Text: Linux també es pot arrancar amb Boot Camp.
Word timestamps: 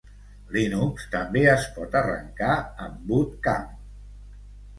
Linux 0.53 1.03
també 1.15 1.43
es 1.51 1.67
pot 1.75 1.99
arrancar 1.99 2.57
amb 2.87 3.05
Boot 3.13 3.37
Camp. 3.49 3.71